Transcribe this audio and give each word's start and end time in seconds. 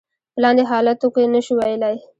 په 0.33 0.39
لاندې 0.43 0.63
حالاتو 0.71 1.07
کې 1.15 1.31
نشو 1.33 1.53
ویلای. 1.59 1.95